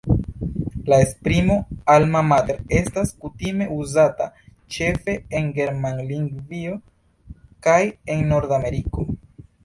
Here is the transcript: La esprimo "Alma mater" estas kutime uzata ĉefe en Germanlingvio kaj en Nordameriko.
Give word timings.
La 0.91 0.97
esprimo 1.07 1.55
"Alma 1.95 2.21
mater" 2.29 2.61
estas 2.77 3.11
kutime 3.25 3.67
uzata 3.75 4.25
ĉefe 4.77 5.15
en 5.39 5.51
Germanlingvio 5.59 6.79
kaj 7.69 7.77
en 8.15 8.25
Nordameriko. 8.33 9.07